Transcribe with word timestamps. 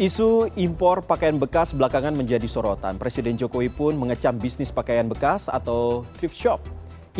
Isu 0.00 0.48
impor 0.56 1.04
pakaian 1.04 1.36
bekas 1.36 1.76
belakangan 1.76 2.16
menjadi 2.16 2.48
sorotan. 2.48 2.96
Presiden 2.96 3.36
Jokowi 3.36 3.68
pun 3.68 3.92
mengecam 4.00 4.32
bisnis 4.32 4.72
pakaian 4.72 5.04
bekas 5.04 5.44
atau 5.44 6.08
thrift 6.16 6.32
shop. 6.32 6.64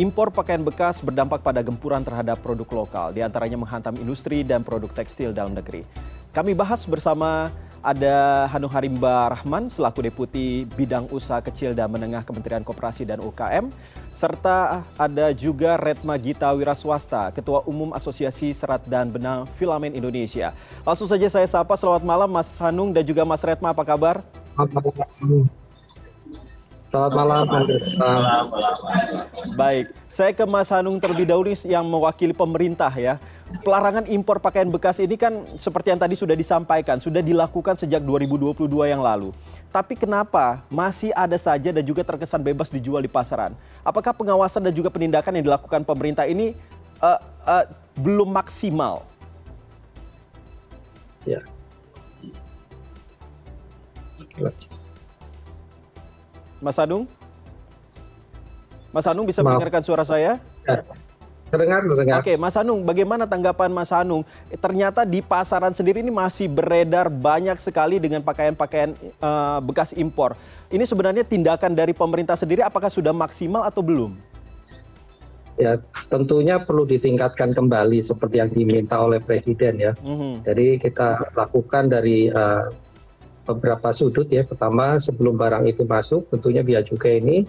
Impor 0.01 0.33
pakaian 0.33 0.65
bekas 0.65 0.97
berdampak 0.97 1.45
pada 1.45 1.61
gempuran 1.61 2.01
terhadap 2.01 2.41
produk 2.41 2.65
lokal, 2.73 3.13
di 3.13 3.21
antaranya 3.21 3.53
menghantam 3.61 3.93
industri 4.01 4.41
dan 4.41 4.65
produk 4.65 4.89
tekstil 4.97 5.29
dalam 5.29 5.53
negeri. 5.53 5.85
Kami 6.33 6.57
bahas 6.57 6.89
bersama 6.89 7.53
ada 7.81 8.45
Hanung 8.53 8.69
Harimba 8.69 9.33
Rahman 9.33 9.65
selaku 9.65 10.05
Deputi 10.05 10.69
Bidang 10.77 11.09
Usaha 11.09 11.41
Kecil 11.41 11.73
dan 11.73 11.89
Menengah 11.89 12.21
Kementerian 12.21 12.61
Koperasi 12.61 13.09
dan 13.09 13.17
UKM, 13.17 13.73
serta 14.13 14.85
ada 14.95 15.33
juga 15.33 15.81
Retma 15.81 16.13
Gita 16.21 16.53
Wiraswasta, 16.53 17.33
Ketua 17.33 17.65
Umum 17.65 17.89
Asosiasi 17.97 18.53
Serat 18.53 18.85
dan 18.85 19.09
Benang 19.09 19.49
Filamen 19.57 19.97
Indonesia. 19.97 20.53
Langsung 20.85 21.09
saja 21.09 21.25
saya 21.25 21.49
sapa, 21.49 21.73
selamat 21.73 22.05
malam 22.05 22.29
Mas 22.29 22.53
Hanung 22.61 22.93
dan 22.93 23.01
juga 23.01 23.25
Mas 23.25 23.41
Retma, 23.41 23.73
apa 23.73 23.81
kabar? 23.81 24.21
Selamat 24.53 24.77
malam, 24.77 25.07
Selamat 26.91 27.13
malam. 27.17 27.43
Baik, 29.57 29.85
saya 30.05 30.31
ke 30.37 30.43
Mas 30.45 30.69
Hanung 30.69 31.01
terlebih 31.01 31.25
dahulu 31.25 31.49
yang 31.65 31.87
mewakili 31.87 32.35
pemerintah 32.35 32.93
ya 32.93 33.17
pelarangan 33.59 34.07
impor 34.07 34.39
pakaian 34.39 34.71
bekas 34.71 35.03
ini 35.03 35.19
kan 35.19 35.35
seperti 35.59 35.91
yang 35.91 35.99
tadi 35.99 36.15
sudah 36.15 36.31
disampaikan, 36.31 37.03
sudah 37.03 37.19
dilakukan 37.19 37.75
sejak 37.75 37.99
2022 37.99 38.67
yang 38.87 39.03
lalu. 39.03 39.35
Tapi 39.71 39.95
kenapa 39.95 40.63
masih 40.67 41.11
ada 41.11 41.35
saja 41.35 41.71
dan 41.71 41.83
juga 41.83 42.03
terkesan 42.03 42.43
bebas 42.43 42.71
dijual 42.71 43.03
di 43.03 43.11
pasaran? 43.11 43.55
Apakah 43.83 44.11
pengawasan 44.11 44.63
dan 44.63 44.73
juga 44.75 44.91
penindakan 44.91 45.39
yang 45.39 45.45
dilakukan 45.47 45.83
pemerintah 45.83 46.27
ini 46.27 46.55
uh, 46.99 47.19
uh, 47.47 47.65
belum 47.95 48.31
maksimal? 48.31 49.03
Ya. 51.23 51.39
Mas 56.59 56.77
Anung? 56.79 57.07
Mas 58.91 59.07
Anung 59.07 59.27
bisa 59.27 59.39
mendengarkan 59.39 59.83
suara 59.83 60.03
saya? 60.03 60.39
Ya. 60.67 60.83
Terdengar, 61.51 61.83
terdengar. 61.83 62.23
Oke, 62.23 62.39
Mas 62.39 62.55
Anung, 62.55 62.79
bagaimana 62.87 63.27
tanggapan 63.27 63.67
Mas 63.75 63.91
Anung? 63.91 64.23
Ternyata 64.47 65.03
di 65.03 65.19
pasaran 65.19 65.75
sendiri 65.75 65.99
ini 65.99 66.07
masih 66.07 66.47
beredar 66.47 67.11
banyak 67.11 67.59
sekali 67.59 67.99
dengan 67.99 68.23
pakaian-pakaian 68.23 68.95
uh, 69.19 69.59
bekas 69.59 69.91
impor. 69.99 70.39
Ini 70.71 70.87
sebenarnya 70.87 71.27
tindakan 71.27 71.75
dari 71.75 71.91
pemerintah 71.91 72.39
sendiri 72.39 72.63
apakah 72.63 72.87
sudah 72.87 73.11
maksimal 73.11 73.67
atau 73.67 73.83
belum? 73.83 74.15
Ya, 75.59 75.75
tentunya 76.07 76.63
perlu 76.63 76.87
ditingkatkan 76.87 77.51
kembali 77.51 77.99
seperti 77.99 78.39
yang 78.39 78.49
diminta 78.49 79.03
oleh 79.03 79.19
Presiden 79.19 79.75
ya. 79.75 79.91
Mm 79.99 80.15
-hmm. 80.15 80.33
Jadi 80.47 80.79
kita 80.79 81.35
lakukan 81.35 81.91
dari 81.91 82.31
uh, 82.31 82.71
beberapa 83.43 83.91
sudut 83.91 84.31
ya. 84.31 84.47
Pertama, 84.47 85.03
sebelum 85.03 85.35
barang 85.35 85.67
itu 85.67 85.83
masuk, 85.83 86.31
tentunya 86.31 86.63
biaya 86.63 86.87
cukai 86.87 87.19
ini 87.19 87.43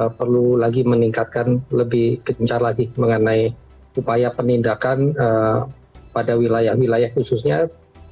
uh, 0.00 0.08
perlu 0.08 0.56
lagi 0.56 0.80
meningkatkan 0.82 1.60
lebih 1.68 2.24
gencar 2.24 2.64
lagi 2.64 2.88
mengenai 2.96 3.52
upaya 4.00 4.32
penindakan 4.32 5.12
uh, 5.20 5.68
pada 6.16 6.34
wilayah-wilayah 6.40 7.12
khususnya 7.12 7.68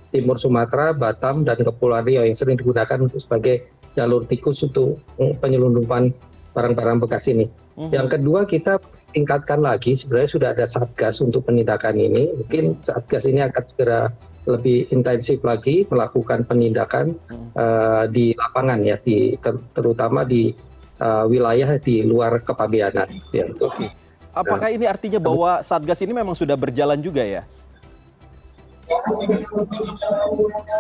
Timur 0.09 0.41
Sumatera, 0.41 0.97
Batam, 0.97 1.45
dan 1.45 1.61
Kepulauan 1.61 2.05
Riau 2.05 2.25
yang 2.25 2.37
sering 2.37 2.57
digunakan 2.57 2.97
untuk 2.97 3.21
sebagai 3.21 3.69
jalur 3.93 4.25
tikus 4.25 4.65
untuk 4.65 5.03
penyelundupan 5.19 6.15
barang-barang 6.57 6.99
bekas 7.05 7.29
ini. 7.29 7.45
Uh-huh. 7.77 7.93
Yang 7.93 8.17
kedua 8.17 8.49
kita 8.49 8.81
tingkatkan 9.13 9.61
lagi 9.61 9.97
sebenarnya 9.97 10.31
sudah 10.31 10.49
ada 10.57 10.65
satgas 10.65 11.21
untuk 11.21 11.45
penindakan 11.45 12.01
ini. 12.01 12.33
Mungkin 12.41 12.81
satgas 12.81 13.29
ini 13.29 13.45
akan 13.45 13.65
segera 13.69 14.01
lebih 14.49 14.89
intensif 14.89 15.45
lagi 15.45 15.85
melakukan 15.93 16.49
penindakan 16.49 17.13
uh, 17.53 18.09
di 18.09 18.33
lapangan 18.33 18.81
ya, 18.81 18.97
di 18.97 19.37
ter, 19.37 19.61
terutama 19.77 20.25
di 20.25 20.57
uh, 21.01 21.25
wilayah 21.27 21.79
di 21.81 22.05
luar 22.05 22.43
kepabeanan. 22.43 23.09
Ya. 23.35 23.47
Oke. 23.59 23.89
Apakah 24.35 24.71
ini 24.71 24.87
artinya 24.87 25.19
bahwa 25.19 25.59
Satgas 25.67 25.99
ini 26.05 26.15
memang 26.15 26.37
sudah 26.37 26.55
berjalan 26.55 27.01
juga 27.03 27.27
ya? 27.27 27.43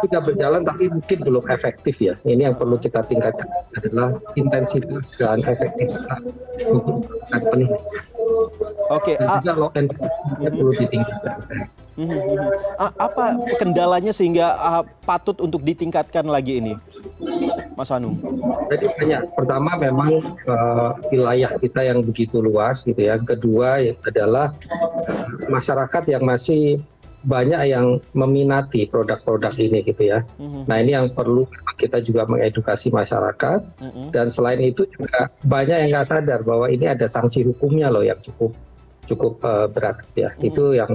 Sudah 0.01 0.21
berjalan 0.25 0.65
tapi 0.65 0.89
mungkin 0.89 1.19
belum 1.27 1.45
efektif 1.53 2.01
ya. 2.01 2.15
Ini 2.25 2.53
yang 2.53 2.57
perlu 2.57 2.81
kita 2.81 3.05
tingkatkan 3.05 3.49
adalah 3.77 4.17
intensitas 4.39 5.19
dan 5.21 5.45
efektivitas 5.45 6.23
untuk 6.73 7.05
Oke. 8.93 9.13
Okay. 9.13 9.15
Dan 9.21 9.29
juga 9.41 9.53
law 9.57 9.71
enforcement 9.77 10.53
perlu 10.55 10.73
ditingkatkan. 10.77 11.61
Hmm, 11.99 12.15
hmm. 12.15 12.39
Apa 12.79 13.25
kendalanya 13.59 14.15
sehingga 14.15 14.55
uh, 14.55 14.83
patut 15.03 15.35
untuk 15.43 15.67
ditingkatkan 15.67 16.31
lagi 16.31 16.63
ini, 16.63 16.79
Mas 17.79 17.95
Hanung? 17.95 18.19
Jadi 18.67 18.91
banyak. 18.99 19.23
Pertama 19.39 19.79
memang 19.79 20.35
uh, 20.51 20.99
wilayah 21.15 21.55
kita 21.63 21.87
yang 21.87 22.03
begitu 22.03 22.43
luas 22.43 22.83
gitu 22.83 22.99
ya. 22.99 23.15
Kedua 23.23 23.79
adalah 24.03 24.51
uh, 25.07 25.31
masyarakat 25.47 26.03
yang 26.11 26.27
masih 26.27 26.83
banyak 27.23 27.71
yang 27.71 28.03
meminati 28.19 28.91
produk-produk 28.91 29.55
ini 29.63 29.87
gitu 29.87 30.11
ya. 30.11 30.27
Mm-hmm. 30.43 30.63
Nah 30.67 30.77
ini 30.83 30.91
yang 30.99 31.07
perlu 31.15 31.47
kita 31.79 32.03
juga 32.03 32.27
mengedukasi 32.27 32.91
masyarakat 32.91 33.63
mm-hmm. 33.79 34.07
dan 34.11 34.27
selain 34.35 34.59
itu 34.59 34.83
juga 34.91 35.31
banyak 35.47 35.87
yang 35.87 35.91
nggak 35.95 36.09
sadar 36.11 36.41
bahwa 36.43 36.67
ini 36.67 36.91
ada 36.91 37.07
sanksi 37.07 37.47
hukumnya 37.47 37.91
loh 37.91 38.03
yang 38.03 38.19
cukup 38.27 38.55
cukup 39.07 39.39
uh, 39.47 39.71
berat 39.71 40.03
ya. 40.19 40.35
Mm-hmm. 40.35 40.49
Itu 40.51 40.65
yang 40.75 40.93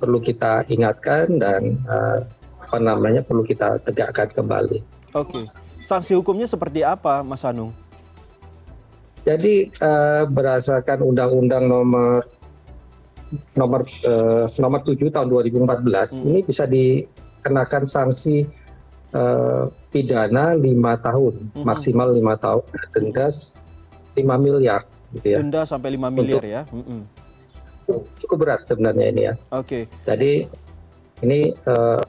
perlu 0.00 0.24
kita 0.24 0.64
ingatkan 0.72 1.36
dan 1.36 1.76
uh, 1.84 2.24
apa 2.64 2.76
namanya 2.80 3.20
perlu 3.20 3.44
kita 3.44 3.76
tegakkan 3.84 4.32
kembali. 4.32 4.80
Oke, 5.12 5.44
sanksi 5.82 6.14
hukumnya 6.14 6.46
seperti 6.46 6.86
apa, 6.86 7.26
Mas 7.26 7.42
Anung? 7.42 7.74
Jadi 9.22 9.70
uh, 9.78 10.26
berdasarkan 10.26 10.98
Undang-Undang 11.02 11.64
nomor 11.66 12.26
nomor 13.56 13.80
uh, 14.04 14.44
nomor 14.60 14.80
7 14.84 15.08
tahun 15.08 15.26
2014 15.32 15.56
hmm. 15.64 16.26
ini 16.28 16.40
bisa 16.44 16.68
dikenakan 16.68 17.88
sanksi 17.88 18.44
uh, 19.16 19.72
pidana 19.88 20.52
lima 20.52 21.00
tahun 21.00 21.48
hmm. 21.56 21.64
maksimal 21.64 22.12
lima 22.12 22.36
tahun 22.36 22.60
denda 22.92 23.32
lima 24.18 24.36
miliar 24.36 24.82
gitu 25.16 25.26
ya. 25.32 25.38
Denda 25.40 25.64
sampai 25.64 25.96
lima 25.96 26.12
miliar 26.12 26.44
Untuk, 26.44 26.52
ya. 26.52 26.62
Hmm 26.68 27.22
cukup 28.20 28.46
berat 28.46 28.60
sebenarnya 28.64 29.06
ini 29.10 29.22
ya. 29.28 29.34
Oke. 29.52 29.66
Okay. 29.66 29.82
Jadi 30.06 30.32
ini 31.22 31.54
uh, 31.66 32.00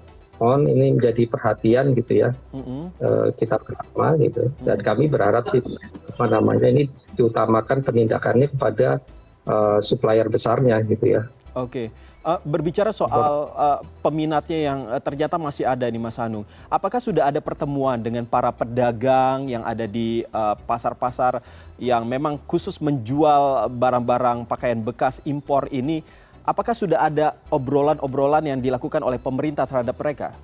mohon 0.44 0.68
ini 0.68 1.00
menjadi 1.00 1.24
perhatian 1.32 1.96
gitu 1.96 2.28
ya 2.28 2.30
mm-hmm. 2.52 2.84
uh, 3.00 3.28
kita 3.40 3.56
bersama 3.64 4.20
gitu 4.20 4.52
mm-hmm. 4.52 4.68
dan 4.68 4.78
kami 4.84 5.08
berharap 5.08 5.48
sih 5.48 5.64
apa 6.12 6.28
namanya 6.28 6.68
ini 6.68 6.92
diutamakan 7.16 7.80
penindakannya 7.80 8.52
kepada 8.52 9.00
uh, 9.48 9.80
supplier 9.80 10.28
besarnya 10.28 10.84
gitu 10.84 11.20
ya. 11.20 11.24
Oke. 11.56 11.88
Okay. 11.88 11.88
Uh, 12.24 12.40
berbicara 12.48 12.96
soal 12.96 13.52
uh, 13.52 13.84
peminatnya 14.00 14.60
yang 14.72 14.80
uh, 14.88 14.96
ternyata 15.04 15.36
masih 15.36 15.68
ada 15.68 15.84
nih 15.84 16.00
Mas 16.00 16.16
Hanung, 16.16 16.48
apakah 16.72 17.04
sudah 17.04 17.28
ada 17.28 17.44
pertemuan 17.44 18.00
dengan 18.00 18.24
para 18.24 18.48
pedagang 18.48 19.52
yang 19.52 19.60
ada 19.68 19.84
di 19.84 20.24
pasar-pasar 20.64 21.44
uh, 21.44 21.46
yang 21.76 22.08
memang 22.08 22.40
khusus 22.48 22.80
menjual 22.80 23.68
barang-barang 23.76 24.48
pakaian 24.48 24.80
bekas 24.80 25.20
impor 25.28 25.68
ini? 25.68 26.00
Apakah 26.44 26.76
sudah 26.76 27.00
ada 27.08 27.40
obrolan-obrolan 27.48 28.44
yang 28.44 28.60
dilakukan 28.60 29.00
oleh 29.00 29.16
pemerintah 29.16 29.64
terhadap 29.64 29.96
mereka? 29.96 30.36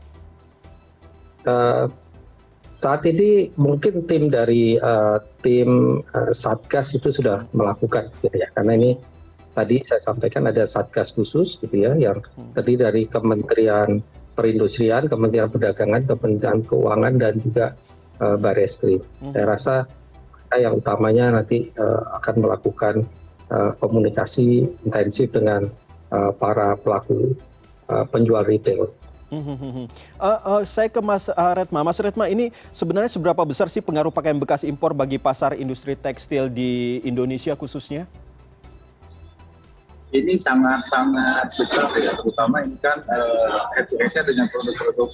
Uh, 1.43 1.91
saat 2.71 3.03
ini 3.03 3.51
mungkin 3.59 4.07
tim 4.07 4.31
dari 4.31 4.79
uh, 4.79 5.19
tim 5.43 5.99
uh, 6.15 6.31
satgas 6.31 6.95
itu 6.95 7.11
sudah 7.11 7.43
melakukan, 7.51 8.07
gitu 8.23 8.31
ya, 8.31 8.47
karena 8.55 8.79
ini 8.79 8.91
tadi 9.51 9.83
saya 9.83 9.99
sampaikan 9.99 10.47
ada 10.47 10.63
satgas 10.63 11.11
khusus 11.11 11.59
gitu 11.59 11.75
ya 11.75 11.91
yang 11.99 12.23
hmm. 12.23 12.55
terdiri 12.55 12.79
dari 12.79 13.03
Kementerian 13.03 13.99
Perindustrian, 14.39 15.11
Kementerian 15.11 15.51
Perdagangan, 15.51 16.07
Kementerian 16.07 16.63
Keuangan 16.63 17.13
dan 17.19 17.33
juga 17.43 17.75
uh, 18.23 18.39
Barreskrim. 18.39 19.03
Hmm. 19.19 19.35
Saya 19.35 19.45
rasa 19.51 19.75
yang 20.55 20.79
utamanya 20.79 21.43
nanti 21.43 21.75
uh, 21.75 22.15
akan 22.23 22.35
melakukan 22.47 23.03
uh, 23.51 23.75
komunikasi 23.83 24.63
intensif 24.87 25.35
dengan 25.35 25.67
uh, 26.11 26.31
para 26.35 26.77
pelaku 26.77 27.33
uh, 27.89 28.05
penjual 28.09 28.45
retail. 28.45 28.89
Uh, 29.29 29.85
uh, 30.17 30.61
saya 30.65 30.89
ke 30.89 30.97
Mas 31.05 31.29
uh, 31.29 31.53
Retma. 31.53 31.85
Mas 31.85 32.01
Retma, 32.01 32.25
ini 32.25 32.49
sebenarnya 32.73 33.13
seberapa 33.13 33.45
besar 33.45 33.69
sih 33.69 33.81
pengaruh 33.81 34.09
pakaian 34.09 34.37
bekas 34.37 34.65
impor 34.65 34.97
bagi 34.97 35.21
pasar 35.21 35.53
industri 35.53 35.93
tekstil 35.93 36.49
di 36.49 36.97
Indonesia 37.05 37.53
khususnya? 37.53 38.09
ini 40.09 40.41
sangat-sangat 40.41 41.53
besar 41.53 41.93
ya, 42.01 42.17
terutama 42.17 42.65
ini 42.65 42.73
kan 42.81 42.97
uh, 43.13 43.69
head 43.77 43.85
to 43.85 43.93
head 44.01 44.25
dengan 44.25 44.49
produk-produk 44.49 45.09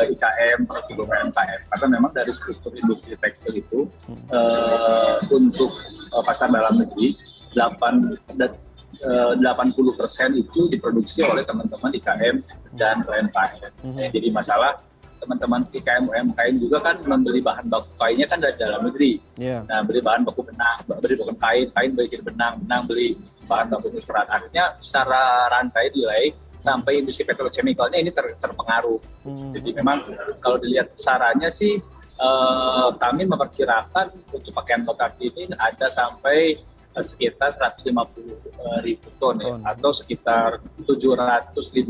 uh, 0.00 0.06
IKM 0.08 0.64
atau 0.64 1.04
UMKM. 1.04 1.60
Karena 1.68 1.86
memang 1.92 2.12
dari 2.16 2.32
struktur 2.32 2.72
industri 2.72 3.12
tekstil 3.20 3.60
itu 3.60 3.84
uh, 4.32 5.20
untuk 5.28 5.68
uh, 6.16 6.24
pasar 6.24 6.48
dalam 6.48 6.80
negeri 6.80 7.20
8 7.52 8.40
dan 8.40 8.56
uh, 8.56 8.67
80 8.98 9.98
persen 9.98 10.34
itu 10.34 10.66
diproduksi 10.66 11.22
oleh 11.22 11.46
teman-teman 11.46 11.94
IKM 11.94 12.36
dan 12.74 13.04
UMKM. 13.06 13.70
Mm 13.84 13.90
-hmm. 13.94 14.08
Jadi 14.10 14.28
masalah 14.34 14.82
teman-teman 15.18 15.66
IKM 15.74 16.06
UMKM 16.06 16.54
juga 16.62 16.78
kan 16.80 16.96
membeli 17.02 17.42
bahan 17.42 17.66
baku 17.66 17.90
kainnya 17.98 18.26
kan 18.30 18.38
dari 18.38 18.54
dalam 18.56 18.86
negeri. 18.86 19.18
Yeah. 19.36 19.66
Nah, 19.66 19.82
beli 19.82 20.00
bahan 20.00 20.22
baku 20.22 20.46
benang, 20.46 20.78
beli 20.86 21.14
bahan 21.18 21.36
kain, 21.36 21.66
kain 21.74 21.90
beli 21.92 22.06
benang, 22.22 22.62
benang 22.64 22.82
beli 22.86 23.18
bahan 23.50 23.66
baku 23.68 23.98
serat. 23.98 24.30
Artinya 24.30 24.72
secara 24.78 25.50
rantai 25.50 25.90
nilai 25.92 26.32
sampai 26.62 27.02
industri 27.02 27.26
petrochemicalnya 27.26 27.98
ini 27.98 28.10
ter, 28.14 28.34
terpengaruh. 28.38 28.98
Hmm. 29.26 29.50
Jadi 29.54 29.68
memang 29.78 30.06
kalau 30.42 30.58
dilihat 30.58 30.94
sarannya 30.98 31.50
sih 31.50 31.78
uh, 32.22 32.94
kami 32.98 33.26
memperkirakan 33.26 34.14
untuk 34.34 34.52
pakaian 34.54 34.82
bekas 34.86 35.14
ini 35.22 35.50
ada 35.58 35.86
sampai 35.90 36.58
sekitar 36.98 37.54
150 37.54 37.94
uh, 37.94 38.47
ribu 38.82 39.08
ton 39.22 39.38
ya, 39.38 39.54
atau 39.62 39.90
sekitar 39.94 40.58
750 40.82 41.86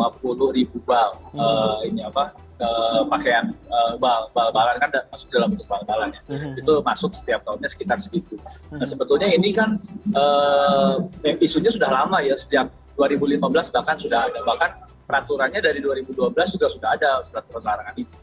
ribu 0.53 0.77
bal 0.85 1.17
hmm. 1.33 1.41
uh, 1.41 1.81
ini 1.85 2.05
apa 2.05 2.37
uh, 2.61 3.03
pakaian 3.09 3.57
uh, 3.73 3.97
bal 3.97 4.29
bal 4.37 4.53
balan 4.53 4.77
kan 4.81 4.93
masuk 5.09 5.29
dalam 5.33 5.53
bentuk 5.53 5.69
bal 5.69 5.83
balan 5.89 6.13
ya. 6.13 6.21
Hmm. 6.29 6.61
Itu 6.61 6.85
masuk 6.85 7.17
setiap 7.17 7.45
tahunnya 7.49 7.69
sekitar 7.73 7.99
segitu. 8.01 8.37
Hmm. 8.69 8.81
Nah 8.81 8.87
sebetulnya 8.87 9.29
ini 9.33 9.49
kan 9.53 9.81
uh, 10.13 11.01
isunya 11.41 11.73
sudah 11.73 11.89
lama 11.89 12.21
ya 12.21 12.37
sejak 12.37 12.69
2015 13.01 13.41
bahkan 13.73 13.97
sudah 13.97 14.27
ada 14.27 14.41
bahkan 14.45 14.71
peraturannya 15.09 15.61
dari 15.65 15.81
2012 15.81 16.37
juga 16.59 16.67
sudah 16.69 16.89
ada 16.93 17.25
peraturan 17.33 17.65
larangan 17.65 17.97
itu 17.97 18.17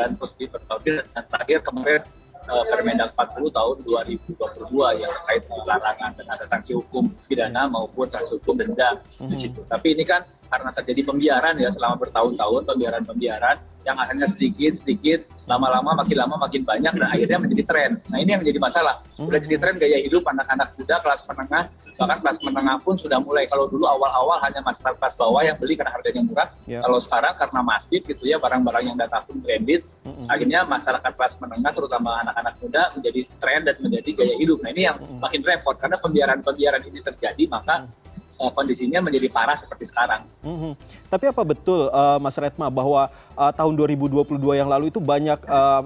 dan 0.00 0.16
terus 0.16 0.32
diperbaiki 0.40 0.90
dan 1.12 1.24
terakhir 1.28 1.58
kemarin 1.60 2.02
uh, 2.50 2.64
Permendak 2.66 3.14
40 3.14 3.54
tahun 3.54 3.76
2022 3.86 5.00
yang 5.00 5.10
terkait 5.14 5.42
larangan 5.46 6.10
dan 6.18 6.26
ada 6.26 6.44
sanksi 6.44 6.74
hukum 6.74 7.08
pidana 7.30 7.70
maupun 7.70 8.10
sanksi 8.10 8.36
hukum 8.42 8.54
denda 8.58 8.98
mm-hmm. 8.98 9.28
di 9.30 9.36
situ. 9.38 9.60
Tapi 9.70 9.94
ini 9.94 10.04
kan 10.04 10.26
karena 10.50 10.70
terjadi 10.74 11.00
pembiaran 11.06 11.54
ya 11.56 11.70
selama 11.72 11.96
bertahun-tahun 12.02 12.62
pembiaran-pembiaran 12.68 13.56
yang 13.88 13.96
akhirnya 13.96 14.28
sedikit 14.28 14.72
sedikit 14.76 15.24
lama-lama 15.48 15.96
makin 16.04 16.16
lama 16.20 16.36
makin 16.36 16.62
banyak 16.68 16.92
dan 16.92 17.08
akhirnya 17.08 17.38
menjadi 17.40 17.64
tren. 17.64 17.90
Nah 18.12 18.18
ini 18.20 18.36
yang 18.36 18.42
menjadi 18.44 18.60
masalah. 18.60 19.00
Sudah 19.08 19.40
jadi 19.40 19.56
tren 19.56 19.80
gaya 19.80 19.98
hidup 20.04 20.28
anak-anak 20.28 20.76
muda 20.76 20.96
kelas 21.00 21.24
menengah 21.24 21.64
bahkan 22.10 22.26
kelas 22.26 22.38
menengah 22.42 22.76
pun 22.82 22.98
sudah 22.98 23.22
mulai. 23.22 23.46
Kalau 23.46 23.70
dulu 23.70 23.86
awal-awal 23.86 24.42
hanya 24.42 24.58
masyarakat 24.66 24.98
kelas 24.98 25.14
bawah 25.14 25.42
yang 25.46 25.54
beli 25.62 25.78
karena 25.78 25.94
harganya 25.94 26.22
murah. 26.26 26.48
Yeah. 26.66 26.82
Kalau 26.82 26.98
sekarang 26.98 27.38
karena 27.38 27.60
masif 27.62 28.00
gitu 28.02 28.22
ya 28.26 28.36
barang-barang 28.42 28.82
yang 28.82 28.98
datang 28.98 29.22
pun 29.30 29.38
branded, 29.38 29.86
mm-hmm. 30.02 30.26
akhirnya 30.26 30.60
masyarakat 30.66 31.12
kelas 31.14 31.34
menengah 31.38 31.70
terutama 31.70 32.10
anak-anak 32.26 32.54
muda 32.58 32.82
menjadi 32.98 33.20
tren 33.38 33.60
dan 33.62 33.76
menjadi 33.78 34.10
gaya 34.18 34.34
hidup. 34.42 34.58
Nah 34.66 34.70
ini 34.74 34.82
yang 34.90 34.96
makin 35.22 35.40
repot 35.46 35.76
karena 35.78 35.96
pembiaran-pembiaran 36.02 36.82
ini 36.82 36.98
terjadi 36.98 37.44
maka 37.46 37.86
mm-hmm. 37.86 38.19
Uh, 38.40 38.52
kondisinya 38.56 39.04
menjadi 39.04 39.28
parah 39.28 39.54
seperti 39.54 39.92
sekarang. 39.92 40.24
Mm-hmm. 40.40 40.72
Tapi 41.12 41.24
apa 41.28 41.42
betul 41.44 41.92
uh, 41.92 42.16
Mas 42.16 42.40
Retma 42.40 42.72
bahwa 42.72 43.12
uh, 43.36 43.52
tahun 43.52 43.76
2022 43.76 44.40
yang 44.56 44.68
lalu 44.72 44.88
itu 44.88 44.98
banyak 44.98 45.38
uh, 45.44 45.84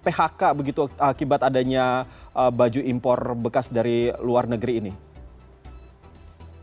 PHK 0.00 0.56
begitu 0.56 0.88
akibat 0.96 1.44
adanya 1.44 2.08
uh, 2.32 2.48
baju 2.48 2.80
impor 2.80 3.36
bekas 3.36 3.68
dari 3.68 4.08
luar 4.24 4.48
negeri 4.48 4.74
ini? 4.80 4.92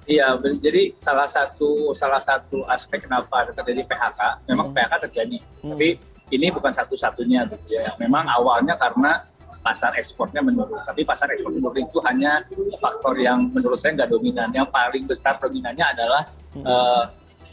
Iya, 0.07 0.39
jadi 0.39 0.95
salah 0.95 1.27
satu 1.27 1.91
salah 1.91 2.23
satu 2.23 2.63
aspek 2.71 3.03
kenapa 3.03 3.51
terjadi 3.51 3.83
PHK, 3.91 4.21
memang 4.47 4.71
hmm. 4.71 4.75
PHK 4.79 4.93
terjadi, 5.03 5.37
hmm. 5.43 5.69
tapi 5.75 5.89
ini 6.31 6.47
bukan 6.47 6.71
satu-satunya 6.71 7.43
gitu 7.51 7.75
ya. 7.75 7.91
Memang 7.99 8.23
awalnya 8.31 8.79
karena 8.79 9.27
pasar 9.67 9.91
ekspornya 9.99 10.39
menurun. 10.39 10.79
Tapi 10.79 11.03
pasar 11.03 11.27
ekspor 11.35 11.51
menurun 11.51 11.83
itu 11.83 11.99
hanya 12.07 12.39
faktor 12.79 13.19
yang 13.19 13.51
menurut 13.51 13.75
saya 13.75 13.99
nggak 13.99 14.11
dominan. 14.15 14.49
Yang 14.55 14.71
paling 14.71 15.03
besar 15.03 15.35
dominannya 15.43 15.85
adalah 15.91 16.23
hmm. 16.55 16.63
uh, 16.63 17.03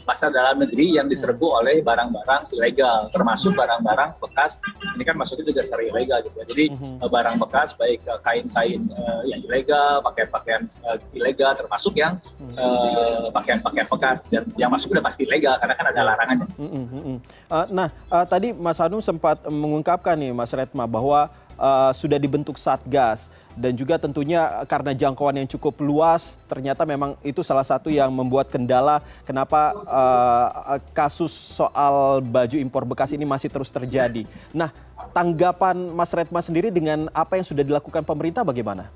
pasar 0.05 0.29
dalam 0.29 0.61
negeri 0.61 0.95
yang 0.95 1.09
diserbu 1.09 1.43
oleh 1.63 1.81
barang-barang 1.81 2.41
ilegal, 2.59 3.09
termasuk 3.09 3.57
barang-barang 3.57 4.13
bekas. 4.21 4.61
Ini 4.95 5.03
kan 5.03 5.15
masuknya 5.17 5.49
juga 5.49 5.61
secara 5.65 5.83
ilegal 5.89 6.19
gitu 6.29 6.35
ya. 6.37 6.45
Jadi 6.45 6.65
mm-hmm. 6.71 7.09
barang 7.09 7.35
bekas 7.41 7.69
baik 7.75 7.99
eh, 8.05 8.19
kain-kain 8.21 8.81
uh, 9.01 9.21
yang 9.25 9.41
ilegal, 9.49 10.05
pakaian-pakaian 10.05 10.61
uh, 10.85 10.97
ilegal, 11.17 11.51
termasuk 11.57 11.93
yang 11.97 12.13
uh, 12.61 13.27
pakaian-pakaian 13.33 13.87
bekas 13.89 14.17
dan 14.29 14.43
yang 14.59 14.69
masuk 14.69 14.93
sudah 14.93 15.03
pasti 15.03 15.25
ilegal 15.25 15.57
karena 15.57 15.73
kan 15.73 15.85
ada 15.89 16.01
larangannya. 16.05 16.47
Mm-hmm. 16.61 17.17
Uh, 17.49 17.65
nah, 17.73 17.89
uh, 18.13 18.25
tadi 18.29 18.53
Mas 18.53 18.77
Anu 18.77 19.01
sempat 19.01 19.41
mengungkapkan 19.49 20.13
nih 20.15 20.31
Mas 20.31 20.53
Retma 20.53 20.85
bahwa 20.85 21.33
uh, 21.59 21.91
sudah 21.91 22.19
dibentuk 22.19 22.55
satgas 22.59 23.27
dan 23.55 23.71
juga 23.71 23.95
tentunya 23.95 24.63
karena 24.67 24.91
jangkauan 24.91 25.39
yang 25.39 25.47
cukup 25.47 25.79
luas 25.79 26.37
ternyata 26.45 26.83
memang 26.83 27.15
itu 27.23 27.39
salah 27.39 27.63
satu 27.63 27.87
yang 27.87 28.11
membuat 28.11 28.51
kendala 28.51 28.99
kenapa 29.23 29.71
uh, 29.87 30.79
kasus 30.91 31.31
soal 31.31 32.19
baju 32.19 32.55
impor 32.59 32.83
bekas 32.83 33.15
ini 33.15 33.23
masih 33.23 33.47
terus 33.47 33.71
terjadi. 33.71 34.27
Nah, 34.51 34.71
tanggapan 35.15 35.75
Mas 35.95 36.11
Retma 36.11 36.43
sendiri 36.43 36.67
dengan 36.71 37.07
apa 37.15 37.39
yang 37.39 37.47
sudah 37.47 37.63
dilakukan 37.63 38.03
pemerintah 38.03 38.43
bagaimana? 38.43 38.91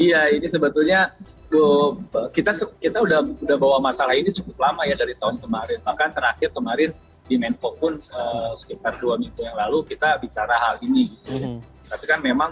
Iya, 0.00 0.32
ini 0.32 0.48
sebetulnya 0.48 1.12
kita 2.32 2.56
kita 2.80 2.98
udah 3.04 3.28
udah 3.28 3.56
bawa 3.60 3.78
masalah 3.78 4.16
ini 4.16 4.32
cukup 4.32 4.56
lama 4.56 4.88
ya 4.88 4.96
dari 4.96 5.12
tahun 5.12 5.36
kemarin. 5.36 5.78
Bahkan 5.84 6.08
terakhir 6.16 6.48
kemarin 6.50 6.90
di 7.26 7.38
Menko 7.38 7.78
pun 7.78 7.98
uh, 7.98 8.52
sekitar 8.58 8.98
dua 8.98 9.18
minggu 9.18 9.40
yang 9.40 9.56
lalu 9.56 9.86
kita 9.86 10.18
bicara 10.18 10.52
hal 10.58 10.74
ini. 10.82 11.06
Gitu. 11.06 11.32
Mm 11.32 11.38
-hmm. 11.38 11.58
Tapi 11.92 12.04
kan 12.08 12.20
memang 12.24 12.50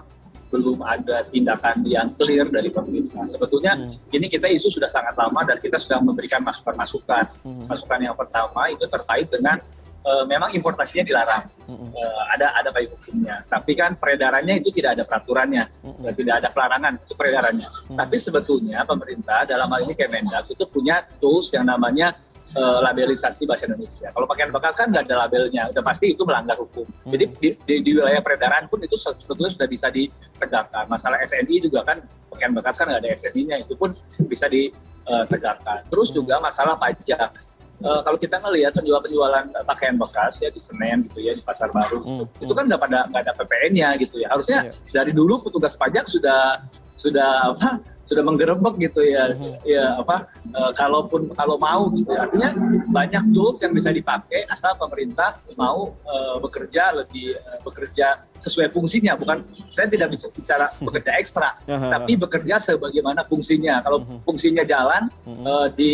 belum 0.51 0.83
ada 0.83 1.23
tindakan 1.31 1.87
yang 1.87 2.11
clear 2.19 2.51
dari 2.51 2.75
pemerintah. 2.75 3.23
Sebetulnya 3.23 3.79
hmm. 3.79 4.11
ini 4.11 4.27
kita 4.27 4.51
isu 4.51 4.67
sudah 4.67 4.91
sangat 4.91 5.15
lama 5.15 5.47
dan 5.47 5.63
kita 5.63 5.79
sudah 5.79 6.03
memberikan 6.03 6.43
masukan-masukan. 6.43 7.31
Hmm. 7.47 7.63
Masukan 7.63 8.01
yang 8.03 8.19
pertama 8.19 8.67
itu 8.75 8.83
terkait 8.91 9.31
dengan 9.31 9.63
uh, 10.05 10.25
memang 10.25 10.53
importasinya 10.57 11.05
dilarang, 11.05 11.45
mm-hmm. 11.69 11.91
uh, 11.93 12.23
ada 12.37 12.53
ada 12.57 12.69
payung 12.73 12.93
hukumnya. 12.97 13.45
Tapi 13.49 13.73
kan 13.77 13.97
peredarannya 13.97 14.61
itu 14.61 14.73
tidak 14.73 14.99
ada 14.99 15.05
peraturannya, 15.05 15.65
mm-hmm. 15.69 16.15
tidak 16.17 16.35
ada 16.45 16.49
pelarangan 16.53 16.93
itu 17.01 17.15
peredarannya. 17.17 17.69
Mm-hmm. 17.69 17.97
Tapi 17.99 18.17
sebetulnya 18.17 18.79
pemerintah 18.85 19.45
dalam 19.45 19.69
hal 19.69 19.81
ini 19.85 19.95
Kemendak 19.97 20.49
itu 20.49 20.65
punya 20.69 21.05
tools 21.21 21.53
yang 21.53 21.69
namanya 21.69 22.13
uh, 22.57 22.79
labelisasi 22.85 23.45
bahasa 23.45 23.69
Indonesia. 23.69 24.09
Kalau 24.13 24.27
pakaian 24.29 24.51
bekas 24.53 24.75
kan 24.77 24.89
nggak 24.93 25.05
ada 25.11 25.27
labelnya, 25.27 25.63
udah 25.71 25.85
pasti 25.85 26.17
itu 26.17 26.23
melanggar 26.25 26.57
hukum. 26.57 26.85
Mm-hmm. 26.85 27.11
Jadi 27.13 27.25
di, 27.41 27.49
di, 27.67 27.75
di 27.85 27.91
wilayah 27.97 28.21
peredaran 28.25 28.67
pun 28.71 28.81
itu 28.81 28.97
sebetulnya 28.97 29.53
sudah 29.53 29.69
bisa 29.69 29.87
ditegakkan. 29.93 30.85
Masalah 30.89 31.21
SNI 31.25 31.57
juga 31.61 31.85
kan 31.85 32.01
pakaian 32.33 32.53
bekas 32.57 32.79
kan 32.81 32.89
nggak 32.89 33.03
ada 33.05 33.11
SNI-nya, 33.21 33.57
itu 33.61 33.75
pun 33.77 33.93
bisa 34.31 34.47
ditegakkan. 34.49 35.85
Terus 35.91 36.09
juga 36.15 36.39
masalah 36.41 36.79
pajak 36.79 37.50
uh, 37.85 38.01
kalau 38.05 38.19
kita 38.21 38.37
ngelihat 38.41 38.73
penjual-penjualan 38.77 39.45
pakaian 39.65 39.97
bekas 39.97 40.41
ya 40.41 40.49
di 40.53 40.61
Senen 40.61 41.05
gitu 41.05 41.19
ya 41.25 41.33
di 41.37 41.43
pasar 41.45 41.69
baru 41.73 42.01
hmm. 42.01 42.45
itu 42.45 42.53
kan 42.53 42.65
nggak 42.69 42.81
pada 42.81 42.99
nggak 43.13 43.23
ada 43.29 43.33
PPN-nya 43.41 43.89
gitu 44.01 44.21
ya 44.21 44.29
harusnya 44.33 44.69
yeah. 44.69 44.93
dari 45.03 45.13
dulu 45.13 45.41
petugas 45.41 45.75
pajak 45.77 46.09
sudah 46.09 46.61
sudah 47.01 47.57
apa 47.57 47.81
sudah 48.11 48.27
menggerebek 48.27 48.75
gitu 48.91 49.07
ya. 49.07 49.39
Ya 49.63 49.95
apa 49.95 50.27
uh, 50.59 50.75
kalaupun 50.75 51.31
kalau 51.39 51.55
mau 51.63 51.87
gitu. 51.95 52.11
Artinya 52.11 52.51
banyak 52.91 53.31
tools 53.31 53.63
yang 53.63 53.71
bisa 53.71 53.95
dipakai 53.95 54.51
asal 54.51 54.75
pemerintah 54.75 55.39
mau 55.55 55.95
uh, 56.11 56.37
bekerja 56.43 56.99
lebih 56.99 57.39
uh, 57.39 57.63
bekerja 57.63 58.27
sesuai 58.43 58.75
fungsinya. 58.75 59.15
Bukan 59.15 59.47
saya 59.71 59.87
tidak 59.87 60.19
bisa 60.19 60.27
bicara 60.35 60.67
bekerja 60.87 61.13
ekstra 61.23 61.55
tapi 61.67 62.19
bekerja 62.19 62.59
sebagaimana 62.59 63.23
fungsinya. 63.31 63.87
Kalau 63.87 64.03
fungsinya 64.27 64.67
jalan 64.67 65.07
uh, 65.47 65.71
di 65.71 65.93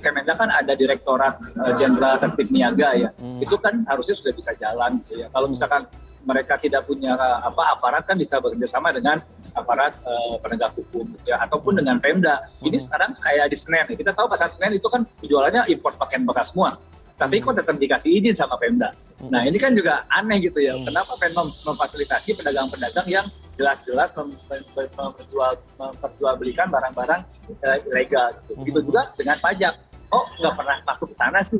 Kemendak 0.00 0.40
kan 0.40 0.48
ada 0.48 0.72
direktorat 0.72 1.36
jenderal 1.76 2.16
uh, 2.16 2.18
tertib 2.24 2.48
niaga 2.48 2.96
ya. 2.96 3.10
Itu 3.44 3.60
kan 3.60 3.84
harusnya 3.84 4.16
sudah 4.16 4.32
bisa 4.32 4.56
jalan 4.56 5.04
gitu 5.04 5.20
ya. 5.20 5.28
Kalau 5.28 5.52
misalkan 5.52 5.84
mereka 6.24 6.56
tidak 6.56 6.88
punya 6.88 7.12
apa 7.18 7.76
aparat 7.76 8.08
kan 8.08 8.16
bisa 8.16 8.40
bekerja 8.40 8.64
sama 8.64 8.94
dengan 8.94 9.20
aparat 9.58 9.98
uh, 10.06 10.38
penegak 10.40 10.72
hukum 10.78 11.04
gitu 11.18 11.34
ya 11.34 11.36
ataupun 11.58 11.74
dengan 11.74 11.98
Pemda 11.98 12.46
ini 12.62 12.78
sekarang 12.78 13.10
kayak 13.18 13.50
di 13.50 13.58
Senen 13.58 13.82
kita 13.82 14.14
tahu 14.14 14.30
pasar 14.30 14.46
Senen 14.46 14.78
itu 14.78 14.86
kan 14.86 15.02
jualannya 15.26 15.66
import 15.66 15.98
pakaian 15.98 16.22
bekas 16.22 16.54
semua 16.54 16.78
tapi 17.18 17.42
kok 17.42 17.58
tetap 17.58 17.74
dikasih 17.74 18.22
izin 18.22 18.34
sama 18.38 18.54
Pemda. 18.62 18.94
Nah 19.26 19.42
ini 19.42 19.58
kan 19.58 19.74
juga 19.74 20.06
aneh 20.14 20.38
gitu 20.38 20.62
ya, 20.62 20.78
kenapa 20.86 21.18
Pemda 21.18 21.42
memfasilitasi 21.66 22.38
pedagang-pedagang 22.38 23.10
yang 23.10 23.26
jelas-jelas 23.58 24.14
memperjual, 24.14 25.58
memperjualbelikan 25.82 26.70
barang-barang 26.70 27.26
uh, 27.66 27.78
ilegal. 27.90 28.38
Gitu. 28.46 28.54
Begitu 28.62 28.78
juga 28.86 29.10
dengan 29.18 29.34
pajak. 29.42 29.74
Oh 30.14 30.24
nggak 30.38 30.54
pernah 30.56 30.76
masuk 30.86 31.10
ke 31.10 31.16
sana 31.18 31.42
sih. 31.42 31.58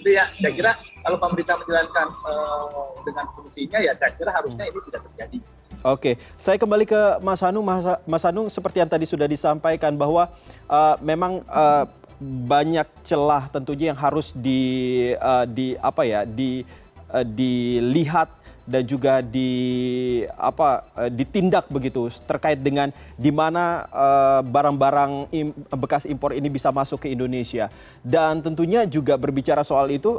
Itu 0.00 0.08
ya, 0.08 0.26
saya 0.40 0.52
kira 0.56 0.72
kalau 1.04 1.20
pemerintah 1.20 1.60
menjalankan 1.60 2.08
uh, 2.24 2.88
dengan 3.04 3.28
fungsinya 3.36 3.78
ya 3.84 3.92
saya 4.00 4.10
kira 4.16 4.32
harusnya 4.32 4.64
ini 4.64 4.80
tidak 4.88 5.04
terjadi. 5.12 5.38
Oke, 5.86 6.18
saya 6.34 6.58
kembali 6.58 6.82
ke 6.82 6.98
Mas 7.22 7.38
Hanung. 7.46 7.62
Mas, 7.62 7.86
Mas 8.10 8.26
Hanung, 8.26 8.50
seperti 8.50 8.82
yang 8.82 8.90
tadi 8.90 9.06
sudah 9.06 9.30
disampaikan 9.30 9.94
bahwa 9.94 10.26
uh, 10.66 10.98
memang 10.98 11.46
uh, 11.46 11.86
banyak 12.18 12.90
celah 13.06 13.46
tentunya 13.46 13.94
yang 13.94 14.00
harus 14.00 14.34
di 14.34 15.14
uh, 15.14 15.46
di 15.46 15.78
apa 15.78 16.02
ya 16.02 16.26
di 16.26 16.66
uh, 17.14 17.22
dilihat 17.22 18.26
dan 18.66 18.82
juga 18.82 19.22
di 19.22 20.26
apa 20.34 20.82
ditindak 21.14 21.70
begitu 21.70 22.10
terkait 22.26 22.58
dengan 22.58 22.90
di 23.14 23.30
mana 23.30 23.86
barang-barang 24.42 25.30
uh, 25.30 25.38
im, 25.38 25.54
bekas 25.78 26.02
impor 26.02 26.34
ini 26.34 26.50
bisa 26.50 26.74
masuk 26.74 27.06
ke 27.06 27.14
Indonesia 27.14 27.70
dan 28.02 28.42
tentunya 28.42 28.82
juga 28.90 29.14
berbicara 29.14 29.62
soal 29.62 29.94
itu 29.94 30.18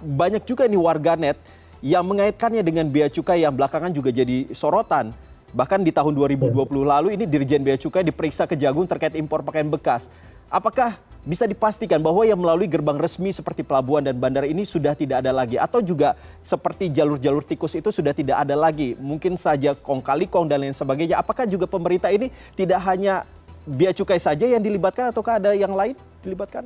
banyak 0.00 0.48
juga 0.48 0.64
nih 0.64 0.80
warganet 0.80 1.36
yang 1.84 2.02
mengaitkannya 2.06 2.62
dengan 2.66 2.90
bea 2.90 3.06
cukai 3.06 3.46
yang 3.46 3.54
belakangan 3.54 3.94
juga 3.94 4.10
jadi 4.10 4.50
sorotan. 4.50 5.14
Bahkan 5.48 5.80
di 5.80 5.94
tahun 5.94 6.12
2020 6.12 6.52
lalu 6.84 7.16
ini 7.16 7.24
Dirjen 7.24 7.64
Bea 7.64 7.80
Cukai 7.80 8.04
diperiksa 8.04 8.44
ke 8.44 8.52
Jagung 8.52 8.84
terkait 8.84 9.16
impor 9.16 9.40
pakaian 9.40 9.64
bekas. 9.64 10.12
Apakah 10.52 11.00
bisa 11.24 11.48
dipastikan 11.48 12.00
bahwa 12.00 12.24
yang 12.24 12.36
melalui 12.36 12.68
gerbang 12.68 12.96
resmi 12.96 13.32
seperti 13.32 13.64
pelabuhan 13.64 14.00
dan 14.04 14.16
bandara 14.16 14.48
ini 14.48 14.64
sudah 14.64 14.96
tidak 14.96 15.24
ada 15.24 15.32
lagi 15.32 15.56
atau 15.60 15.80
juga 15.84 16.16
seperti 16.40 16.88
jalur-jalur 16.88 17.44
tikus 17.44 17.76
itu 17.76 17.92
sudah 17.92 18.16
tidak 18.16 18.44
ada 18.44 18.56
lagi 18.56 18.96
mungkin 18.96 19.36
saja 19.36 19.76
kong 19.76 20.00
kali 20.00 20.24
kong 20.24 20.48
dan 20.48 20.64
lain 20.64 20.72
sebagainya 20.72 21.20
apakah 21.20 21.44
juga 21.44 21.68
pemerintah 21.68 22.08
ini 22.08 22.32
tidak 22.56 22.80
hanya 22.86 23.28
bea 23.68 23.92
cukai 23.92 24.16
saja 24.16 24.48
yang 24.48 24.62
dilibatkan 24.64 25.12
ataukah 25.12 25.36
ada 25.36 25.52
yang 25.52 25.76
lain 25.76 25.92
dilibatkan? 26.24 26.64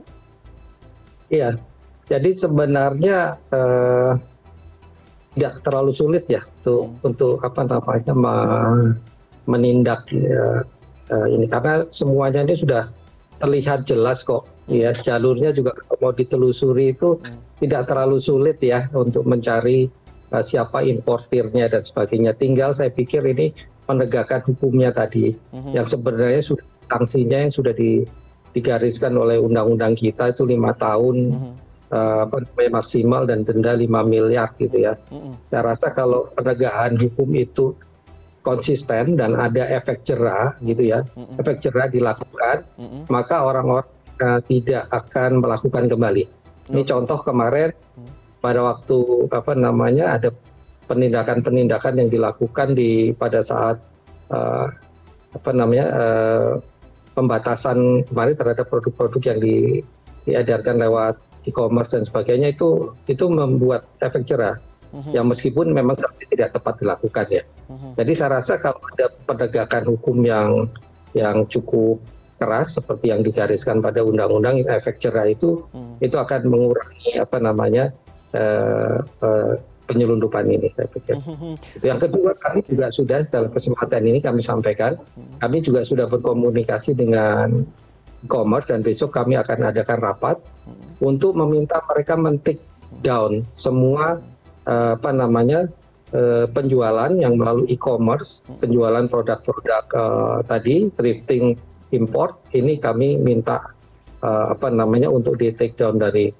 Iya, 1.26 1.58
jadi 2.06 2.30
sebenarnya 2.36 3.40
eh, 3.50 4.12
tidak 5.32 5.64
terlalu 5.64 5.92
sulit 5.96 6.24
ya 6.28 6.44
untuk 6.60 6.82
hmm. 6.88 7.08
untuk 7.08 7.34
apa 7.40 7.60
namanya 7.64 8.14
menindak 9.48 10.06
ya, 10.12 10.62
eh, 11.10 11.26
ini 11.32 11.48
karena 11.48 11.82
semuanya 11.90 12.44
ini 12.46 12.54
sudah 12.54 12.86
terlihat 13.42 13.88
jelas 13.90 14.22
kok 14.22 14.46
ya 14.70 14.94
jalurnya 14.94 15.50
juga 15.50 15.74
mau 15.98 16.14
ditelusuri 16.14 16.94
itu 16.94 17.18
hmm. 17.18 17.58
tidak 17.64 17.90
terlalu 17.90 18.22
sulit 18.22 18.62
ya 18.62 18.86
untuk 18.94 19.26
mencari 19.26 19.90
uh, 20.30 20.44
siapa 20.44 20.86
importirnya 20.86 21.66
dan 21.66 21.82
sebagainya 21.82 22.32
tinggal 22.38 22.70
saya 22.70 22.88
pikir 22.88 23.20
ini 23.26 23.50
penegakan 23.84 24.40
hukumnya 24.46 24.94
tadi 24.94 25.34
hmm. 25.34 25.74
yang 25.74 25.86
sebenarnya 25.90 26.40
sudah 26.40 26.64
sanksinya 26.86 27.42
yang 27.46 27.52
sudah 27.52 27.74
di, 27.74 28.06
digariskan 28.54 29.12
oleh 29.18 29.42
undang-undang 29.42 29.98
kita 29.98 30.30
itu 30.30 30.46
lima 30.46 30.70
tahun 30.78 31.16
hmm. 31.34 31.52
Uh, 31.92 32.26
apa 32.26 32.42
maksimal 32.72 33.28
dan 33.28 33.44
denda 33.44 33.76
5 33.76 33.86
miliar 34.08 34.50
gitu 34.56 34.88
ya. 34.88 34.96
Saya 35.46 35.76
rasa 35.76 35.92
kalau 35.92 36.32
penegakan 36.32 36.96
hukum 36.96 37.28
itu 37.36 37.76
konsisten 38.42 39.14
dan 39.14 39.38
ada 39.38 39.70
efek 39.70 40.02
jerah 40.02 40.58
gitu 40.66 40.90
ya, 40.90 41.06
efek 41.38 41.62
jerah 41.62 41.86
dilakukan, 41.86 42.66
maka 43.06 43.46
orang-orang 43.46 43.86
uh, 44.18 44.40
tidak 44.42 44.90
akan 44.90 45.38
melakukan 45.38 45.86
kembali. 45.86 46.24
Ini 46.74 46.82
contoh 46.82 47.22
kemarin 47.22 47.70
pada 48.42 48.58
waktu 48.66 49.30
apa 49.30 49.54
namanya 49.54 50.18
ada 50.18 50.34
penindakan-penindakan 50.90 51.94
yang 52.02 52.08
dilakukan 52.10 52.74
di 52.74 53.14
pada 53.14 53.38
saat 53.46 53.78
uh, 54.34 54.66
apa 55.32 55.50
namanya 55.54 55.86
uh, 55.94 56.50
pembatasan 57.14 58.02
kemarin 58.10 58.34
terhadap 58.34 58.66
produk-produk 58.66 59.22
yang 59.32 59.38
di, 59.38 59.56
diedarkan 60.26 60.82
lewat 60.82 61.14
e-commerce 61.46 61.94
dan 61.94 62.02
sebagainya 62.06 62.54
itu 62.54 62.94
itu 63.10 63.24
membuat 63.26 63.86
efek 63.98 64.26
jerah 64.26 64.56
hmm 64.92 65.10
yang 65.16 65.24
meskipun 65.24 65.72
memang 65.72 65.96
tidak 66.28 66.52
tepat 66.52 66.76
dilakukan 66.84 67.26
ya. 67.32 67.42
Mm-hmm. 67.72 67.92
Jadi 67.96 68.12
saya 68.12 68.30
rasa 68.36 68.60
kalau 68.60 68.76
ada 68.92 69.08
penegakan 69.24 69.84
hukum 69.88 70.16
yang 70.20 70.68
yang 71.16 71.48
cukup 71.48 71.96
keras 72.36 72.76
seperti 72.76 73.08
yang 73.08 73.24
digariskan 73.24 73.80
pada 73.80 74.04
undang-undang 74.04 74.60
efek 74.68 75.00
cerah 75.00 75.32
itu 75.32 75.64
mm-hmm. 75.72 76.04
itu 76.04 76.16
akan 76.20 76.40
mengurangi 76.44 77.16
apa 77.16 77.36
namanya 77.40 77.84
uh, 78.36 79.00
uh, 79.24 79.56
penyelundupan 79.88 80.44
ini 80.48 80.68
saya 80.68 80.88
pikir. 80.92 81.16
Mm-hmm. 81.16 81.52
Yang 81.80 81.98
kedua 82.08 82.30
kami 82.36 82.60
juga 82.68 82.86
sudah 82.92 83.20
dalam 83.32 83.48
kesempatan 83.48 84.02
ini 84.04 84.20
kami 84.20 84.40
sampaikan 84.44 85.00
kami 85.40 85.64
juga 85.64 85.88
sudah 85.88 86.04
berkomunikasi 86.04 86.92
dengan 86.92 87.64
e-commerce 88.22 88.70
dan 88.70 88.80
besok 88.86 89.10
kami 89.12 89.34
akan 89.36 89.72
adakan 89.72 89.98
rapat. 89.98 90.36
Untuk 91.02 91.34
meminta 91.34 91.82
mereka 91.90 92.14
mentik 92.14 92.62
down 93.02 93.42
semua 93.58 94.22
Eh, 94.62 94.90
apa 94.94 95.10
namanya 95.10 95.66
uh, 96.14 96.46
penjualan 96.46 97.10
yang 97.18 97.34
melalui 97.34 97.66
e-commerce, 97.66 98.46
penjualan 98.62 99.10
produk-produk 99.10 99.84
uh, 99.98 100.38
tadi 100.46 100.86
thrifting 100.94 101.58
import 101.90 102.38
ini 102.54 102.78
kami 102.78 103.18
minta 103.18 103.58
uh, 104.22 104.54
apa 104.54 104.70
namanya 104.70 105.10
untuk 105.10 105.34
di 105.34 105.50
take 105.50 105.74
down 105.74 105.98
dari 105.98 106.30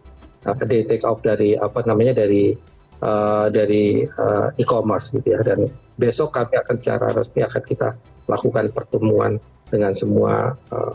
uh, 0.47 0.55
di 0.55 0.87
take 0.87 1.03
off 1.03 1.19
dari 1.19 1.59
apa 1.59 1.83
namanya 1.83 2.23
dari 2.23 2.55
uh, 3.03 3.51
dari 3.51 4.07
uh, 4.07 4.55
e-commerce 4.55 5.11
gitu 5.19 5.35
ya 5.35 5.43
dan 5.43 5.67
besok 5.99 6.39
kami 6.39 6.63
akan 6.63 6.79
secara 6.79 7.11
resmi 7.11 7.43
akan 7.43 7.63
kita 7.67 7.91
lakukan 8.31 8.71
pertemuan 8.71 9.43
dengan 9.67 9.99
semua 9.99 10.55
uh, 10.71 10.95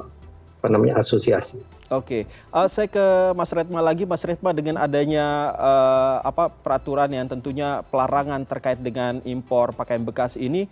apa 0.64 0.68
namanya 0.72 1.04
asosiasi. 1.04 1.60
Oke, 1.88 2.28
uh, 2.52 2.68
saya 2.68 2.92
ke 2.92 3.32
Mas 3.32 3.48
Retma 3.56 3.80
lagi, 3.80 4.04
Mas 4.04 4.20
Retma 4.20 4.52
dengan 4.52 4.76
adanya 4.76 5.56
uh, 5.56 6.20
apa 6.20 6.52
peraturan 6.52 7.08
yang 7.08 7.32
tentunya 7.32 7.80
pelarangan 7.88 8.44
terkait 8.44 8.76
dengan 8.84 9.24
impor 9.24 9.72
pakaian 9.72 10.04
bekas 10.04 10.36
ini, 10.36 10.68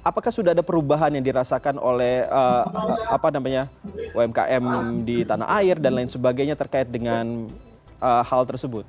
apakah 0.00 0.32
sudah 0.32 0.56
ada 0.56 0.64
perubahan 0.64 1.12
yang 1.12 1.20
dirasakan 1.20 1.76
oleh 1.76 2.24
uh, 2.32 2.64
apa 3.12 3.28
namanya 3.28 3.68
UMKM 4.16 4.64
di 5.04 5.28
tanah 5.28 5.52
air 5.60 5.76
dan 5.76 6.00
lain 6.00 6.08
sebagainya 6.08 6.56
terkait 6.56 6.88
dengan 6.88 7.44
uh, 8.00 8.24
hal 8.24 8.48
tersebut? 8.48 8.88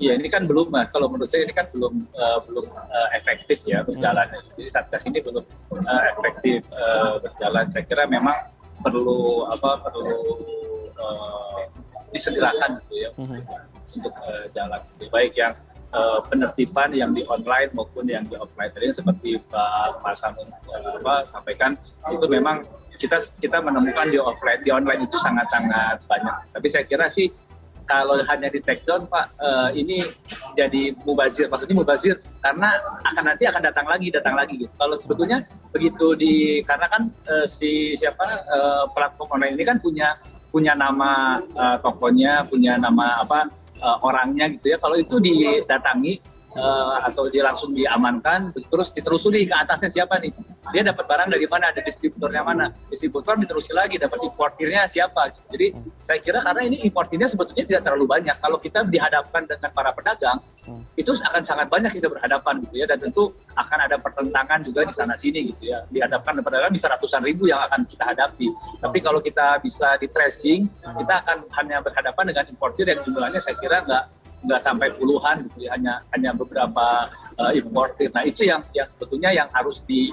Iya, 0.00 0.20
ini 0.20 0.28
kan 0.28 0.48
belum, 0.48 0.72
kalau 0.92 1.12
menurut 1.12 1.28
saya 1.32 1.48
ini 1.48 1.52
kan 1.56 1.68
belum 1.72 2.08
uh, 2.12 2.44
belum 2.44 2.68
uh, 2.72 3.08
efektif 3.16 3.64
ya 3.64 3.84
berjalan. 3.84 4.24
Jadi 4.52 4.68
satgas 4.68 5.04
ini 5.08 5.20
belum 5.20 5.44
uh, 5.44 6.02
efektif 6.16 6.60
uh, 6.76 7.20
berjalan. 7.24 7.68
Saya 7.72 7.84
kira 7.88 8.04
memang 8.04 8.32
perlu 8.80 9.46
apa 9.52 9.70
perlu 9.84 10.16
uh, 10.96 11.64
disegerakan 12.10 12.80
gitu 12.84 12.94
ya 13.06 13.10
mm-hmm. 13.14 13.40
untuk 14.00 14.14
uh, 14.26 14.44
jalan. 14.52 14.80
Baik 15.12 15.32
yang 15.38 15.54
uh, 15.94 16.18
penertiban 16.26 16.90
yang 16.94 17.10
di 17.14 17.22
online 17.30 17.70
maupun 17.76 18.04
yang 18.06 18.26
di 18.26 18.34
offline. 18.36 18.70
Tadi 18.72 18.90
seperti 18.90 19.30
Pak 19.50 20.02
Mas 20.02 20.20
uh, 20.24 20.34
apa 21.00 21.14
sampaikan 21.28 21.78
itu 22.10 22.26
memang 22.30 22.66
kita 22.98 23.22
kita 23.40 23.62
menemukan 23.62 24.12
di 24.12 24.18
offline 24.20 24.60
di 24.60 24.70
online 24.74 25.06
itu 25.06 25.16
sangat 25.22 25.46
sangat 25.48 26.02
banyak. 26.10 26.36
Tapi 26.52 26.66
saya 26.68 26.84
kira 26.84 27.06
sih 27.08 27.30
kalau 27.90 28.22
hanya 28.22 28.46
di 28.46 28.62
take 28.62 28.86
down 28.86 29.10
Pak 29.10 29.34
uh, 29.42 29.74
ini 29.74 29.98
jadi 30.54 30.94
mubazir 31.02 31.50
maksudnya 31.50 31.74
mubazir 31.74 32.22
karena 32.38 32.78
akan 33.02 33.24
nanti 33.34 33.50
akan 33.50 33.62
datang 33.66 33.86
lagi 33.90 34.14
datang 34.14 34.38
lagi 34.38 34.54
gitu. 34.62 34.70
Kalau 34.78 34.94
sebetulnya 34.94 35.42
begitu 35.74 36.14
di 36.14 36.62
karena 36.62 36.86
kan 36.86 37.02
uh, 37.26 37.50
si 37.50 37.98
siapa 37.98 38.46
uh, 38.46 38.86
platform 38.94 39.42
online 39.42 39.58
ini 39.58 39.64
kan 39.66 39.82
punya 39.82 40.14
punya 40.54 40.78
nama 40.78 41.42
uh, 41.58 41.82
tokonya, 41.82 42.46
punya 42.46 42.78
nama 42.78 43.18
apa 43.18 43.50
uh, 43.82 43.98
orangnya 44.06 44.46
gitu 44.54 44.74
ya. 44.74 44.78
Kalau 44.78 44.94
itu 44.94 45.18
didatangi 45.18 46.22
uh, 46.56 46.98
atau 47.06 47.30
dia 47.30 47.46
langsung 47.46 47.70
diamankan 47.76 48.50
terus 48.54 48.90
ditelusuri 48.90 49.46
ke 49.46 49.54
atasnya 49.54 49.90
siapa 50.02 50.18
nih? 50.18 50.32
Dia 50.70 50.86
dapat 50.86 51.04
barang 51.06 51.28
dari 51.30 51.46
mana? 51.46 51.74
Ada 51.74 51.82
distributornya 51.82 52.42
mana? 52.42 52.70
Distributor 52.90 53.38
ditelusuri 53.38 53.76
lagi 53.76 53.96
dapat 53.98 54.18
importirnya 54.22 54.86
siapa? 54.90 55.34
Jadi 55.50 55.74
saya 56.06 56.18
kira 56.22 56.42
karena 56.42 56.62
ini 56.66 56.82
importirnya 56.86 57.28
sebetulnya 57.30 57.64
tidak 57.66 57.82
terlalu 57.86 58.06
banyak. 58.06 58.34
Kalau 58.38 58.58
kita 58.58 58.86
dihadapkan 58.86 59.46
dengan 59.46 59.70
para 59.70 59.90
pedagang 59.94 60.38
itu 60.94 61.10
akan 61.16 61.42
sangat 61.42 61.66
banyak 61.72 61.90
kita 61.96 62.06
berhadapan 62.06 62.62
gitu 62.66 62.74
ya. 62.82 62.86
Dan 62.86 62.98
tentu 63.02 63.34
akan 63.56 63.78
ada 63.90 63.96
pertentangan 63.98 64.60
juga 64.62 64.86
di 64.86 64.94
sana 64.94 65.14
sini 65.18 65.50
gitu 65.54 65.70
ya. 65.74 65.78
Dihadapkan 65.90 66.38
pedagang 66.38 66.70
bisa 66.70 66.86
ratusan 66.90 67.22
ribu 67.24 67.50
yang 67.50 67.58
akan 67.58 67.86
kita 67.88 68.04
hadapi. 68.14 68.46
Tapi 68.78 68.98
kalau 69.02 69.18
kita 69.22 69.58
bisa 69.62 69.96
di 69.98 70.06
tracing 70.10 70.70
kita 70.80 71.14
akan 71.26 71.46
hanya 71.58 71.82
berhadapan 71.82 72.24
dengan 72.30 72.44
importir 72.52 72.86
yang 72.86 73.00
jumlahnya 73.02 73.40
saya 73.42 73.56
kira 73.58 73.82
nggak 73.82 74.04
nggak 74.40 74.60
sampai 74.64 74.88
puluhan 74.96 75.44
gitu 75.50 75.68
ya, 75.68 75.76
hanya 75.76 76.00
hanya 76.16 76.30
beberapa 76.32 77.08
uh, 77.36 77.52
importir. 77.52 78.08
Nah 78.16 78.24
itu 78.24 78.48
yang 78.48 78.64
yang 78.72 78.88
sebetulnya 78.88 79.30
yang 79.32 79.48
harus 79.52 79.84
di 79.84 80.12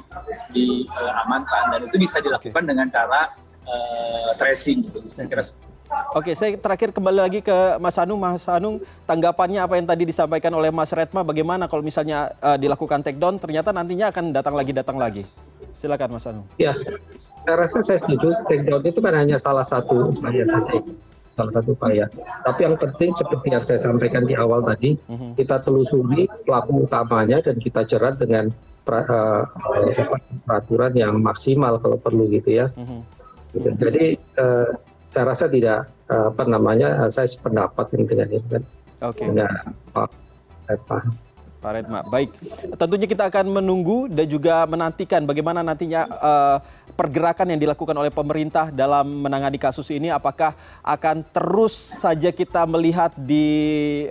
diamankan 0.52 1.64
uh, 1.68 1.72
dan 1.76 1.80
itu 1.88 1.98
bisa 2.00 2.20
dilakukan 2.20 2.64
okay. 2.64 2.70
dengan 2.70 2.88
cara 2.92 3.32
uh, 3.68 4.30
tracing 4.36 4.84
gitu. 4.84 5.00
Saya 5.12 5.28
kira 5.32 5.44
Oke, 6.12 6.36
saya 6.36 6.52
terakhir 6.60 6.92
kembali 6.92 7.16
lagi 7.16 7.40
ke 7.40 7.80
Mas 7.80 7.96
Anung. 7.96 8.20
Mas 8.20 8.44
Anung, 8.52 8.84
tanggapannya 9.08 9.64
apa 9.64 9.80
yang 9.80 9.88
tadi 9.88 10.04
disampaikan 10.04 10.52
oleh 10.52 10.68
Mas 10.68 10.92
Retma, 10.92 11.24
bagaimana 11.24 11.72
kalau 11.72 11.80
misalnya 11.80 12.36
uh, 12.44 12.60
dilakukan 12.60 13.08
take 13.08 13.16
down, 13.16 13.40
ternyata 13.40 13.72
nantinya 13.72 14.12
akan 14.12 14.36
datang 14.36 14.52
lagi, 14.52 14.76
datang 14.76 15.00
lagi? 15.00 15.24
Silakan 15.72 16.20
Mas 16.20 16.28
Anung. 16.28 16.44
Ya, 16.60 16.76
saya 17.16 17.56
rasa 17.56 17.80
saya 17.88 18.04
setuju. 18.04 18.36
Take 18.52 18.68
down 18.68 18.84
itu 18.84 19.00
kan 19.00 19.16
hanya 19.16 19.40
salah 19.40 19.64
satu 19.64 20.12
upaya 20.12 20.44
saja 20.44 20.84
salah 21.38 21.54
satu 21.54 21.78
upaya. 21.78 22.10
Tapi 22.42 22.60
yang 22.66 22.76
penting 22.82 23.14
seperti 23.14 23.48
yang 23.54 23.64
saya 23.64 23.78
sampaikan 23.78 24.26
di 24.26 24.34
awal 24.34 24.66
tadi, 24.66 24.98
uh-huh. 24.98 25.38
kita 25.38 25.62
telusuri 25.62 26.26
pelaku 26.44 26.90
utamanya 26.90 27.38
dan 27.46 27.62
kita 27.62 27.86
jerat 27.86 28.18
dengan 28.18 28.50
pra, 28.82 29.06
uh, 29.06 29.46
peraturan 30.50 30.98
yang 30.98 31.22
maksimal 31.22 31.78
kalau 31.78 32.02
perlu 32.02 32.26
gitu 32.34 32.66
ya. 32.66 32.74
Uh-huh. 32.74 33.06
Jadi 33.78 34.18
uh, 34.42 34.74
saya 35.14 35.26
rasa 35.30 35.46
tidak 35.46 35.86
uh, 36.10 36.34
apa 36.34 36.44
namanya, 36.50 37.06
saya 37.14 37.30
sependapat 37.30 37.94
dengan 37.94 38.28
itu 38.34 38.48
kan. 38.50 38.64
Oke. 39.06 39.30
Okay. 39.30 39.46
Pak 40.74 41.27
Pak 41.58 41.72
Redma. 41.74 42.00
Baik, 42.14 42.30
tentunya 42.78 43.08
kita 43.10 43.24
akan 43.34 43.60
menunggu 43.62 44.06
dan 44.06 44.30
juga 44.30 44.64
menantikan 44.70 45.26
bagaimana 45.26 45.66
nantinya 45.66 46.06
uh, 46.06 46.58
pergerakan 46.94 47.50
yang 47.50 47.60
dilakukan 47.62 47.98
oleh 47.98 48.14
pemerintah 48.14 48.70
dalam 48.70 49.26
menangani 49.26 49.58
kasus 49.58 49.90
ini. 49.90 50.14
Apakah 50.14 50.54
akan 50.86 51.26
terus 51.34 51.74
saja 51.74 52.30
kita 52.30 52.66
melihat 52.70 53.10
di 53.18 53.46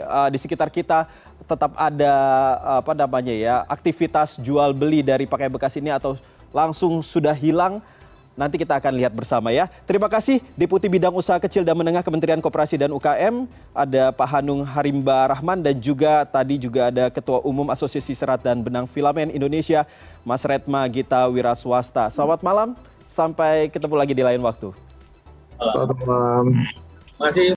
uh, 0.03 0.27
di 0.27 0.39
sekitar 0.43 0.75
kita 0.75 1.07
tetap 1.47 1.79
ada 1.79 2.13
apa 2.83 2.93
namanya 2.99 3.31
ya 3.31 3.63
aktivitas 3.71 4.43
jual 4.43 4.75
beli 4.75 5.07
dari 5.07 5.31
pakaian 5.31 5.55
bekas 5.55 5.79
ini 5.79 5.95
atau 5.95 6.19
langsung 6.51 6.99
sudah 7.01 7.35
hilang? 7.35 7.79
Nanti 8.37 8.61
kita 8.61 8.77
akan 8.77 8.93
lihat 9.01 9.17
bersama 9.17 9.49
ya. 9.49 9.65
Terima 9.89 10.13
kasih 10.13 10.45
Deputi 10.55 10.87
Bidang 10.93 11.17
Usaha 11.17 11.41
Kecil 11.41 11.65
dan 11.65 11.73
Menengah 11.73 12.05
Kementerian 12.05 12.39
Koperasi 12.39 12.77
dan 12.77 12.93
UKM, 12.93 13.49
ada 13.73 14.13
Pak 14.13 14.29
Hanung 14.29 14.61
Harimba 14.61 15.33
Rahman 15.33 15.65
dan 15.65 15.81
juga 15.81 16.23
tadi 16.29 16.61
juga 16.61 16.93
ada 16.93 17.09
Ketua 17.09 17.41
Umum 17.43 17.65
Asosiasi 17.73 18.13
Serat 18.13 18.45
dan 18.45 18.61
Benang 18.61 18.85
Filamen 18.85 19.33
Indonesia, 19.33 19.89
Mas 20.21 20.45
Retma 20.45 20.85
Gita 20.93 21.25
Wiraswasta. 21.33 22.13
Selamat 22.13 22.45
malam, 22.45 22.77
sampai 23.09 23.73
ketemu 23.73 23.95
lagi 23.97 24.13
di 24.13 24.21
lain 24.21 24.45
waktu. 24.45 24.71
Selamat 25.57 25.99
malam. 26.05 26.47
Terima 27.17 27.33
kasih. 27.33 27.45